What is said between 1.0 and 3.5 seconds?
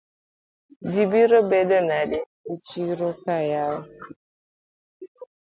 biro bedo nade echiroka